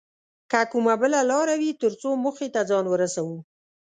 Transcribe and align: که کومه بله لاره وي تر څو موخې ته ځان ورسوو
که 0.51 0.61
کومه 0.71 0.93
بله 1.01 1.19
لاره 1.29 1.55
وي 1.61 1.71
تر 1.81 1.91
څو 2.01 2.09
موخې 2.23 2.47
ته 2.53 2.61
ځان 2.69 2.85
ورسوو 2.89 3.37